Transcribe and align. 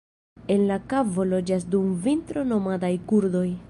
En 0.55 0.63
la 0.71 0.77
kavo 0.93 1.27
loĝas 1.35 1.69
dum 1.77 1.95
vintro 2.09 2.49
nomadaj 2.55 2.95
kurdoj. 3.13 3.51